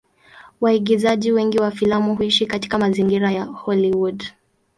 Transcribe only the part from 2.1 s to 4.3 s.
huishi katika mazingira ya Hollywood.